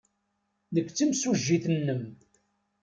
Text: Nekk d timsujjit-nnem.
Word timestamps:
Nekk 0.73 0.89
d 0.91 0.95
timsujjit-nnem. 0.97 2.03